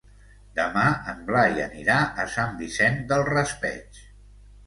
[0.59, 4.01] Demà en Blai anirà a Sant Vicent del Raspeig.